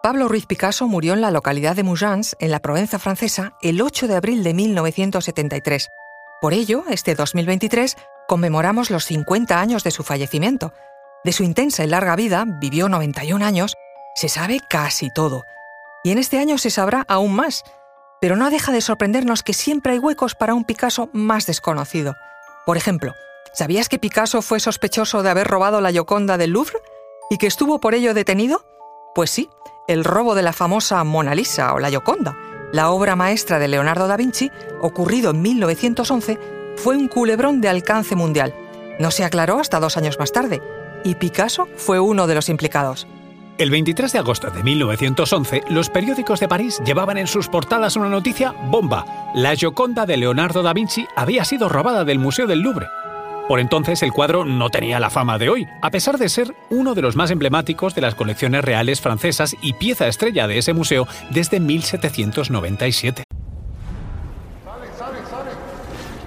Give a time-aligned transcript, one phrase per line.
[0.00, 4.06] Pablo Ruiz Picasso murió en la localidad de Mougins, en la Provenza francesa, el 8
[4.06, 5.88] de abril de 1973.
[6.40, 7.96] Por ello, este 2023
[8.28, 10.72] conmemoramos los 50 años de su fallecimiento.
[11.24, 13.74] De su intensa y larga vida, vivió 91 años,
[14.14, 15.42] se sabe casi todo.
[16.04, 17.64] Y en este año se sabrá aún más.
[18.20, 22.14] Pero no deja de sorprendernos que siempre hay huecos para un Picasso más desconocido.
[22.66, 23.14] Por ejemplo,
[23.52, 26.78] ¿sabías que Picasso fue sospechoso de haber robado la Gioconda del Louvre?
[27.30, 28.64] ¿Y que estuvo por ello detenido?
[29.14, 29.50] Pues sí,
[29.88, 32.36] el robo de la famosa Mona Lisa o la Gioconda,
[32.72, 36.38] la obra maestra de Leonardo da Vinci, ocurrido en 1911,
[36.76, 38.54] fue un culebrón de alcance mundial.
[39.00, 40.62] No se aclaró hasta dos años más tarde,
[41.02, 43.08] y Picasso fue uno de los implicados.
[43.56, 48.08] El 23 de agosto de 1911, los periódicos de París llevaban en sus portadas una
[48.08, 49.04] noticia bomba.
[49.34, 52.86] La Gioconda de Leonardo da Vinci había sido robada del Museo del Louvre.
[53.48, 56.94] Por entonces el cuadro no tenía la fama de hoy, a pesar de ser uno
[56.94, 61.08] de los más emblemáticos de las colecciones reales francesas y pieza estrella de ese museo
[61.30, 63.24] desde 1797.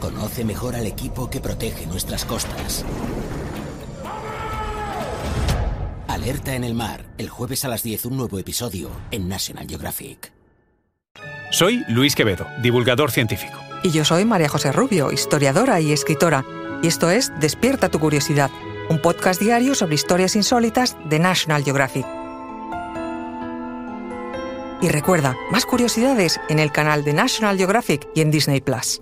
[0.00, 2.84] Conoce mejor al equipo que protege nuestras costas.
[6.08, 10.32] Alerta en el mar, el jueves a las 10 un nuevo episodio en National Geographic.
[11.52, 13.56] Soy Luis Quevedo, divulgador científico.
[13.84, 16.44] Y yo soy María José Rubio, historiadora y escritora
[16.82, 18.50] y esto es Despierta tu curiosidad,
[18.88, 22.06] un podcast diario sobre historias insólitas de National Geographic.
[24.82, 29.00] Y recuerda, más curiosidades en el canal de National Geographic y en Disney Plus.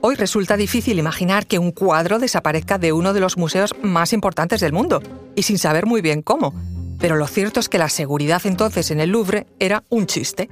[0.00, 4.60] Hoy resulta difícil imaginar que un cuadro desaparezca de uno de los museos más importantes
[4.60, 5.02] del mundo,
[5.34, 6.54] y sin saber muy bien cómo.
[6.98, 10.48] Pero lo cierto es que la seguridad entonces en el Louvre era un chiste.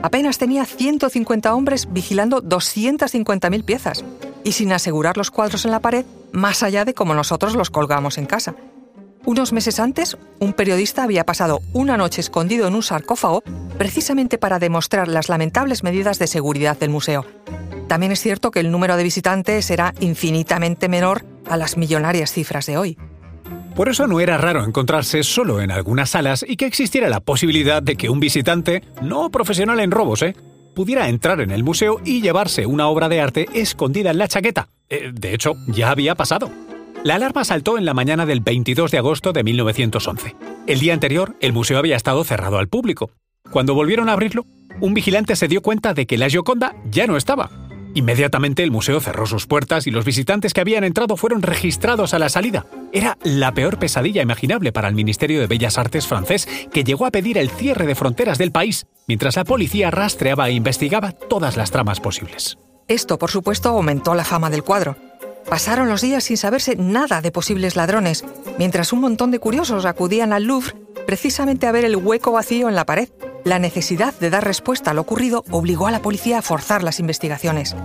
[0.00, 4.04] Apenas tenía 150 hombres vigilando 250.000 piezas
[4.44, 8.18] y sin asegurar los cuadros en la pared más allá de como nosotros los colgamos
[8.18, 8.54] en casa.
[9.24, 13.42] Unos meses antes, un periodista había pasado una noche escondido en un sarcófago
[13.78, 17.24] precisamente para demostrar las lamentables medidas de seguridad del museo.
[17.88, 22.66] También es cierto que el número de visitantes era infinitamente menor a las millonarias cifras
[22.66, 22.98] de hoy.
[23.74, 27.82] Por eso no era raro encontrarse solo en algunas salas y que existiera la posibilidad
[27.82, 30.36] de que un visitante, no profesional en robos, ¿eh?
[30.74, 34.68] Pudiera entrar en el museo y llevarse una obra de arte escondida en la chaqueta.
[34.88, 36.50] Eh, de hecho, ya había pasado.
[37.04, 40.36] La alarma saltó en la mañana del 22 de agosto de 1911.
[40.66, 43.10] El día anterior, el museo había estado cerrado al público.
[43.50, 44.46] Cuando volvieron a abrirlo,
[44.80, 47.50] un vigilante se dio cuenta de que la Gioconda ya no estaba.
[47.94, 52.18] Inmediatamente el museo cerró sus puertas y los visitantes que habían entrado fueron registrados a
[52.18, 52.66] la salida.
[52.92, 57.12] Era la peor pesadilla imaginable para el Ministerio de Bellas Artes francés, que llegó a
[57.12, 61.70] pedir el cierre de fronteras del país, mientras la policía rastreaba e investigaba todas las
[61.70, 62.58] tramas posibles.
[62.88, 64.96] Esto, por supuesto, aumentó la fama del cuadro.
[65.48, 68.24] Pasaron los días sin saberse nada de posibles ladrones,
[68.58, 70.74] mientras un montón de curiosos acudían al Louvre
[71.06, 73.08] precisamente a ver el hueco vacío en la pared.
[73.44, 76.98] La necesidad de dar respuesta a lo ocurrido obligó a la policía a forzar las
[76.98, 77.76] investigaciones.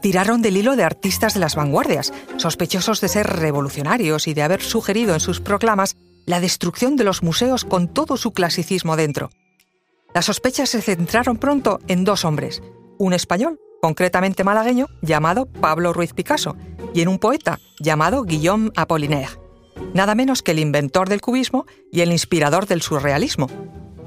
[0.00, 4.62] Tiraron del hilo de artistas de las vanguardias, sospechosos de ser revolucionarios y de haber
[4.62, 9.30] sugerido en sus proclamas la destrucción de los museos con todo su clasicismo dentro.
[10.14, 12.62] Las sospechas se centraron pronto en dos hombres,
[12.98, 16.56] un español, concretamente malagueño, llamado Pablo Ruiz Picasso,
[16.94, 19.40] y en un poeta llamado Guillaume Apollinaire,
[19.94, 23.48] nada menos que el inventor del cubismo y el inspirador del surrealismo,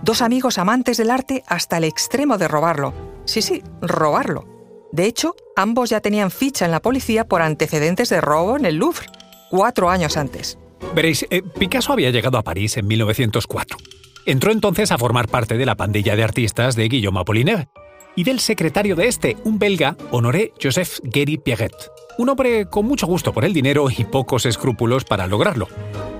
[0.05, 2.93] Dos amigos amantes del arte hasta el extremo de robarlo.
[3.25, 4.45] Sí, sí, robarlo.
[4.91, 8.75] De hecho, ambos ya tenían ficha en la policía por antecedentes de robo en el
[8.75, 9.07] Louvre,
[9.49, 10.59] cuatro años antes.
[10.93, 13.79] Veréis, eh, Picasso había llegado a París en 1904.
[14.27, 17.69] Entró entonces a formar parte de la pandilla de artistas de Guillaume Apollinaire
[18.15, 21.73] y del secretario de este, un belga, Honoré Joseph Guéry Pierret,
[22.19, 25.67] un hombre con mucho gusto por el dinero y pocos escrúpulos para lograrlo.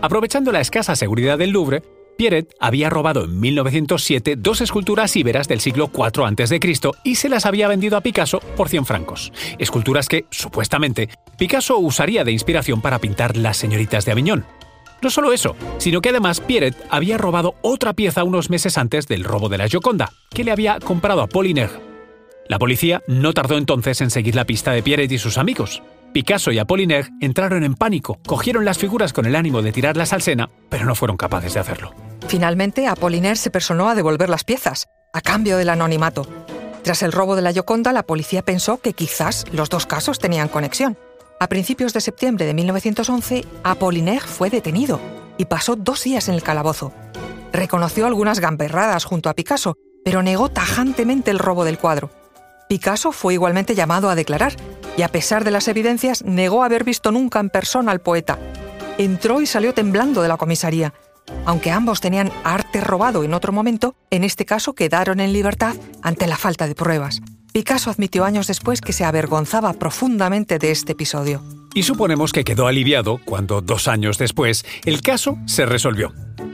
[0.01, 1.83] Aprovechando la escasa seguridad del Louvre,
[2.17, 6.59] Pierret había robado en 1907 dos esculturas íberas del siglo IV a.C.
[7.03, 9.31] y se las había vendido a Picasso por 100 francos.
[9.59, 14.45] Esculturas que, supuestamente, Picasso usaría de inspiración para pintar las señoritas de Aviñón.
[15.01, 19.23] No solo eso, sino que además Pierret había robado otra pieza unos meses antes del
[19.23, 21.73] robo de la Gioconda, que le había comprado a Apollinaire.
[22.47, 25.81] La policía no tardó entonces en seguir la pista de Pierret y sus amigos.
[26.15, 30.21] Picasso y Apollinaire entraron en pánico, cogieron las figuras con el ánimo de tirarlas al
[30.21, 31.93] Sena, pero no fueron capaces de hacerlo.
[32.29, 36.25] Finalmente, Apollinaire se personó a devolver las piezas, a cambio del anonimato.
[36.83, 40.47] Tras el robo de la Gioconda, la policía pensó que quizás los dos casos tenían
[40.47, 40.97] conexión.
[41.41, 45.01] A principios de septiembre de 1911, Apollinaire fue detenido
[45.37, 46.93] y pasó dos días en el calabozo.
[47.51, 49.75] Reconoció algunas gamberradas junto a Picasso,
[50.05, 52.09] pero negó tajantemente el robo del cuadro.
[52.67, 54.55] Picasso fue igualmente llamado a declarar
[54.97, 58.39] y a pesar de las evidencias negó haber visto nunca en persona al poeta.
[58.97, 60.93] Entró y salió temblando de la comisaría.
[61.45, 66.27] Aunque ambos tenían arte robado en otro momento, en este caso quedaron en libertad ante
[66.27, 67.21] la falta de pruebas.
[67.51, 71.41] Picasso admitió años después que se avergonzaba profundamente de este episodio.
[71.73, 76.13] Y suponemos que quedó aliviado cuando, dos años después, el caso se resolvió.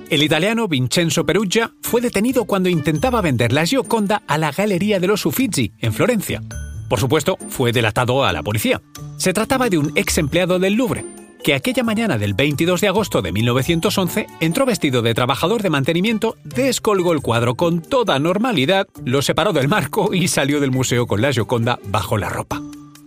[0.10, 5.08] El italiano Vincenzo Perugia fue detenido cuando intentaba vender la Gioconda a la Galería de
[5.08, 6.42] los Uffizi, en Florencia.
[6.92, 8.82] Por supuesto, fue delatado a la policía.
[9.16, 11.06] Se trataba de un ex empleado del Louvre,
[11.42, 16.36] que aquella mañana del 22 de agosto de 1911 entró vestido de trabajador de mantenimiento,
[16.44, 21.22] descolgó el cuadro con toda normalidad, lo separó del marco y salió del museo con
[21.22, 22.62] la Gioconda bajo la ropa.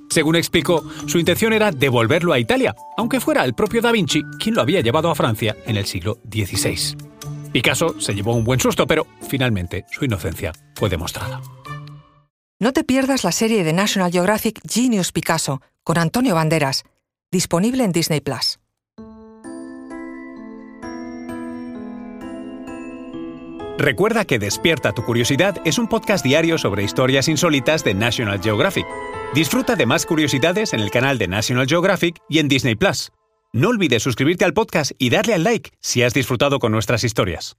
[0.09, 4.55] Según explicó, su intención era devolverlo a Italia, aunque fuera el propio Da Vinci quien
[4.55, 6.97] lo había llevado a Francia en el siglo XVI.
[7.53, 11.43] Picasso se llevó un buen susto, pero finalmente su inocencia fue demostrada.
[12.65, 16.85] No te pierdas la serie de National Geographic Genius Picasso con Antonio Banderas,
[17.31, 18.59] disponible en Disney Plus.
[23.77, 28.87] Recuerda que Despierta tu Curiosidad es un podcast diario sobre historias insólitas de National Geographic.
[29.35, 33.13] Disfruta de más curiosidades en el canal de National Geographic y en Disney Plus.
[33.53, 37.59] No olvides suscribirte al podcast y darle al like si has disfrutado con nuestras historias.